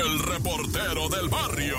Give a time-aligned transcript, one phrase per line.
[0.00, 1.76] el reportero del barrio.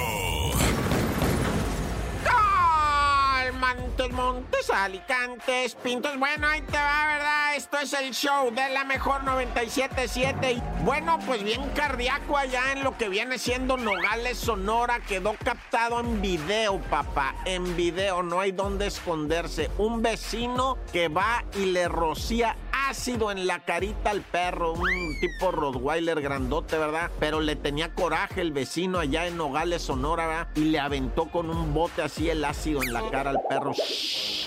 [3.63, 6.18] Montes, Montes, Alicantes, Pintos.
[6.18, 7.55] Bueno, ahí te va, ¿verdad?
[7.55, 10.57] Esto es el show de la mejor 97.7.
[10.57, 15.00] Y bueno, pues bien cardíaco allá en lo que viene siendo Nogales, Sonora.
[15.00, 17.36] Quedó captado en video, papá.
[17.45, 19.70] En video, no hay dónde esconderse.
[19.77, 22.57] Un vecino que va y le rocía
[22.94, 27.09] ácido en la carita al perro, un tipo Rottweiler grandote, ¿verdad?
[27.20, 30.48] Pero le tenía coraje el vecino allá en Nogales, Sonora, ¿verdad?
[30.54, 33.72] Y le aventó con un bote así el ácido en la cara al perro.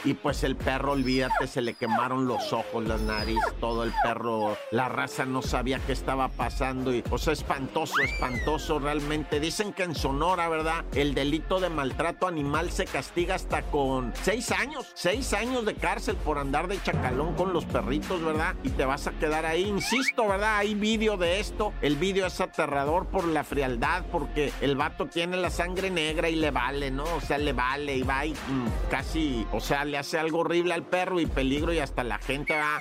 [0.04, 4.56] Y pues el perro, olvídate, se le quemaron los ojos, la nariz, todo el perro.
[4.70, 9.40] La raza no sabía qué estaba pasando y pues espantoso, espantoso realmente.
[9.40, 10.84] Dicen que en Sonora, ¿verdad?
[10.94, 16.14] El delito de maltrato animal se castiga hasta con seis años, seis años de cárcel
[16.14, 18.35] por andar de chacalón con los perritos, ¿verdad?
[18.62, 20.58] Y te vas a quedar ahí, insisto, ¿verdad?
[20.58, 21.72] Hay vídeo de esto.
[21.80, 26.36] El vídeo es aterrador por la frialdad, porque el vato tiene la sangre negra y
[26.36, 27.04] le vale, ¿no?
[27.04, 30.74] O sea, le vale y va y mm, casi, o sea, le hace algo horrible
[30.74, 32.78] al perro y peligro y hasta la gente va.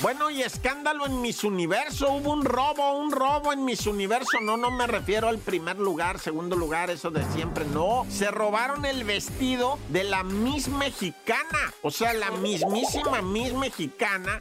[0.00, 2.12] Bueno, y escándalo en Miss Universo.
[2.12, 4.40] Hubo un robo, un robo en Miss Universo.
[4.42, 7.64] No, no me refiero al primer lugar, segundo lugar, eso de siempre.
[7.66, 11.72] No, se robaron el vestido de la Miss Mexicana.
[11.82, 13.75] O sea, la mismísima Miss Mexicana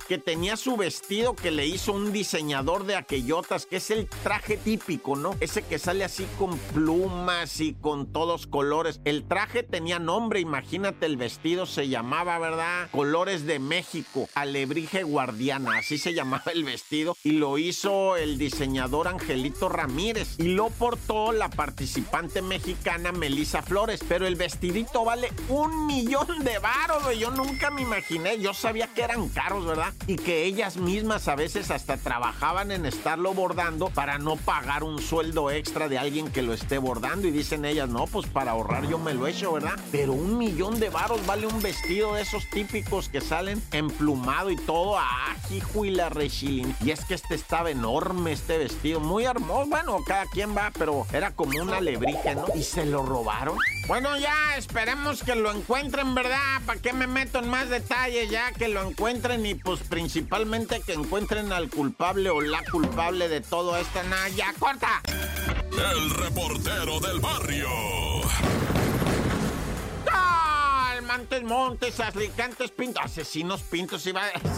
[0.07, 4.55] que tenía su vestido que le hizo un diseñador de aquellotas, que es el traje
[4.55, 5.35] típico, ¿no?
[5.41, 9.01] Ese que sale así con plumas y con todos colores.
[9.03, 12.89] El traje tenía nombre, imagínate, el vestido se llamaba, ¿verdad?
[12.91, 19.09] Colores de México, Alebrije Guardiana, así se llamaba el vestido, y lo hizo el diseñador
[19.09, 25.87] Angelito Ramírez, y lo portó la participante mexicana Melissa Flores, pero el vestidito vale un
[25.87, 26.57] millón de
[27.03, 27.19] güey.
[27.19, 29.93] Yo nunca me imaginé, yo sabía que caros, ¿verdad?
[30.07, 35.01] Y que ellas mismas a veces hasta trabajaban en estarlo bordando para no pagar un
[35.01, 38.87] sueldo extra de alguien que lo esté bordando, y dicen ellas, no, pues para ahorrar
[38.87, 39.79] yo me lo he hecho, ¿verdad?
[39.91, 44.55] Pero un millón de varos vale un vestido de esos típicos que salen emplumado y
[44.55, 44.97] todo.
[44.97, 46.75] Ah, hijo y la rechilín.
[46.81, 48.99] Y es que este estaba enorme, este vestido.
[48.99, 49.69] Muy hermoso.
[49.69, 52.45] Bueno, cada quien va, pero era como una alebrije, ¿no?
[52.55, 53.57] Y se lo robaron.
[53.87, 56.61] Bueno, ya esperemos que lo encuentren, ¿verdad?
[56.65, 58.29] ¿Para qué me meto en más detalles?
[58.29, 63.39] Ya que lo encuentren y pues principalmente que encuentren al culpable o la culpable de
[63.39, 64.01] todo esto.
[64.09, 65.03] Nah, ya, corta.
[65.71, 67.67] El reportero del barrio.
[71.17, 71.95] Montes, Montes,
[72.75, 74.13] Pintos, Asesinos Pintos, es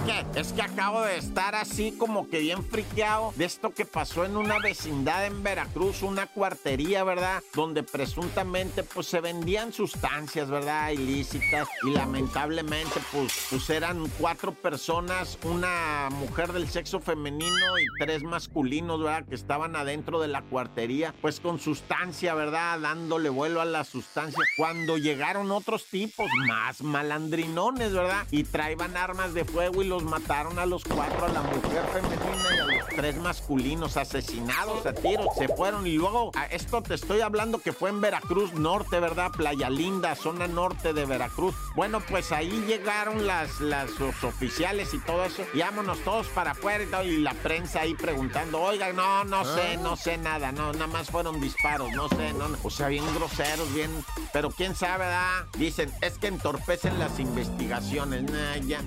[0.06, 4.26] que, es que acabo de estar así como que bien friqueado de esto que pasó
[4.26, 7.44] en una vecindad en Veracruz, una cuartería, ¿verdad?
[7.54, 10.90] Donde presuntamente pues se vendían sustancias, ¿verdad?
[10.90, 18.24] Ilícitas y lamentablemente pues, pues eran cuatro personas, una mujer del sexo femenino y tres
[18.24, 19.28] masculinos, ¿verdad?
[19.28, 22.80] Que estaban adentro de la cuartería, pues con sustancia, ¿verdad?
[22.80, 24.44] Dándole vuelo a la sustancia.
[24.58, 28.26] Cuando llegaron otros tipos, más malandrinones, ¿verdad?
[28.32, 32.56] Y traían armas de fuego y los mataron a los cuatro, a la mujer femenina
[32.56, 35.28] y a los tres masculinos asesinados a tiros.
[35.38, 39.32] Se fueron y luego, a esto te estoy hablando que fue en Veracruz Norte, ¿verdad?
[39.32, 41.56] Playa Linda, zona norte de Veracruz.
[41.76, 45.44] Bueno, pues ahí llegaron las, las los oficiales y todo eso.
[45.54, 49.44] Y vámonos todos para afuera y, todo, y la prensa ahí preguntando, oiga, no, no
[49.44, 52.58] sé, no sé nada, no, nada más fueron disparos, no sé, no, no.
[52.64, 53.92] o sea, bien groseros, bien,
[54.34, 55.46] pero quién sabe, ¿verdad?
[55.58, 58.24] Dicen, es que entorpecen las investigaciones.
[58.32, 58.80] Nah, ya.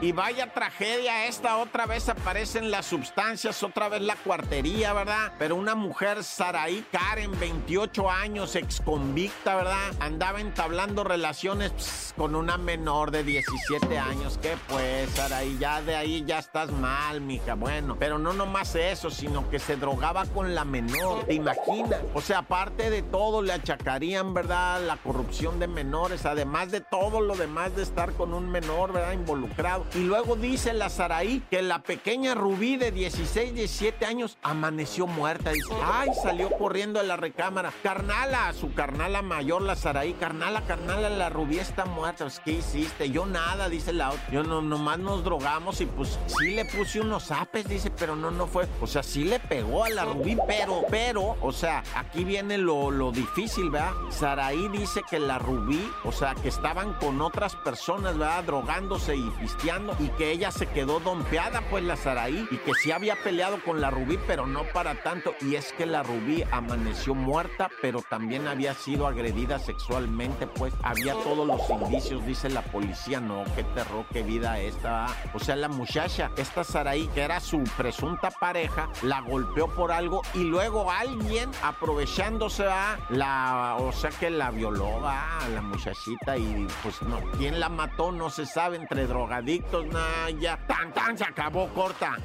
[0.00, 5.32] Y vaya tragedia esta, otra vez aparecen las sustancias, otra vez la cuartería, ¿verdad?
[5.38, 9.92] Pero una mujer, Saraí Karen, 28 años, ex convicta, ¿verdad?
[10.00, 14.38] Andaba entablando relaciones con una menor de 17 años.
[14.42, 15.56] ¿Qué pues, Saraí?
[15.58, 17.54] Ya de ahí ya estás mal, mija.
[17.54, 22.00] Bueno, pero no nomás eso, sino que se drogaba con la menor, ¿te imaginas?
[22.14, 24.82] O sea, aparte de todo, le achacarían, ¿verdad?
[24.86, 29.12] La corrupción de menores, además de todo lo demás de estar con un menor, ¿verdad?
[29.12, 29.83] Involucrado.
[29.94, 35.50] Y luego dice la Saraí que la pequeña Rubí de 16, 17 años amaneció muerta.
[35.50, 37.72] Dice, ay, salió corriendo de la recámara.
[37.82, 40.14] Carnala, su carnala mayor, la Saraí.
[40.14, 42.24] Carnala, carnala, la Rubí está muerta.
[42.24, 43.10] Pues, ¿Qué hiciste?
[43.10, 44.28] Yo nada, dice la otra.
[44.32, 48.32] Yo no, nomás nos drogamos y pues sí le puse unos apes, dice, pero no,
[48.32, 48.66] no fue.
[48.80, 52.90] O sea, sí le pegó a la Rubí, pero, pero, o sea, aquí viene lo,
[52.90, 53.92] lo difícil, ¿verdad?
[54.10, 58.42] Saraí dice que la Rubí, o sea, que estaban con otras personas, ¿verdad?
[58.42, 62.74] Drogándose y pisteando peleando y que ella se quedó dompeada, pues la Saraí, y que
[62.74, 65.34] sí había peleado con la Rubí, pero no para tanto.
[65.40, 71.14] Y es que la Rubí amaneció muerta, pero también había sido agredida sexualmente, pues había
[71.14, 73.20] todos los indicios, dice la policía.
[73.20, 75.06] No, qué terror, qué vida esta.
[75.32, 80.22] O sea, la muchacha, esta Saraí, que era su presunta pareja, la golpeó por algo
[80.34, 86.66] y luego alguien aprovechándose a la, o sea que la violó a la muchachita y
[86.82, 91.24] pues no, quién la mató no se sabe entre drogadictos, nada, ya tan tan se
[91.24, 92.16] acabó corta.